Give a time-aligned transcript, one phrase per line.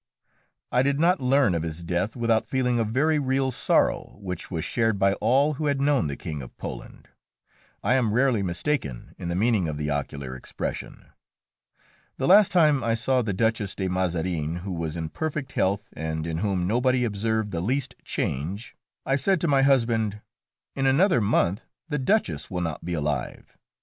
[0.71, 4.65] I did not learn of his death without feeling a very real sorrow, which was
[4.65, 7.09] shared by all who had known the King of Poland.
[7.83, 11.05] I am rarely mistaken in the meaning of the ocular expression.
[12.17, 16.25] The last time I saw the Duchess de Mazarin, who was in perfect health, and
[16.25, 18.75] in whom nobody observed the least change,
[19.05, 20.19] I said to my husband,
[20.75, 23.55] "In another month the Duchess will not be alive."